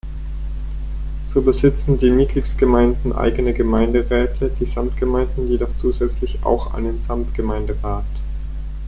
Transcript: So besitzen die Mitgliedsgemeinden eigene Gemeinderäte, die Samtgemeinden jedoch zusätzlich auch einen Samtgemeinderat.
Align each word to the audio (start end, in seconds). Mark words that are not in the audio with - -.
So 1.31 1.43
besitzen 1.43 1.99
die 1.99 2.09
Mitgliedsgemeinden 2.09 3.13
eigene 3.13 3.53
Gemeinderäte, 3.53 4.49
die 4.59 4.65
Samtgemeinden 4.65 5.47
jedoch 5.47 5.77
zusätzlich 5.79 6.43
auch 6.43 6.73
einen 6.73 7.03
Samtgemeinderat. 7.03 8.05